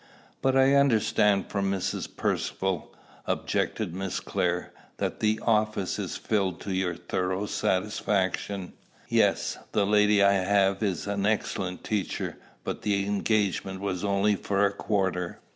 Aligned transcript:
"But 0.41 0.57
I 0.57 0.73
understand 0.73 1.47
from 1.51 1.69
Mrs. 1.71 2.07
Percivale," 2.17 2.91
objected 3.27 3.93
Miss 3.93 4.19
Clare, 4.19 4.73
"that 4.97 5.19
the 5.19 5.39
office 5.45 5.99
is 5.99 6.17
filled 6.17 6.59
to 6.61 6.73
your 6.73 6.95
thorough 6.95 7.45
satisfaction." 7.45 8.73
"Yes; 9.09 9.59
the 9.73 9.85
lady 9.85 10.23
I 10.23 10.31
have 10.33 10.81
is 10.81 11.05
an 11.05 11.27
excellent 11.27 11.83
teacher; 11.83 12.37
but 12.63 12.81
the 12.81 13.05
engagement 13.05 13.79
was 13.79 14.03
only 14.03 14.35
for 14.35 14.65
a 14.65 14.73
quarter." 14.73 15.37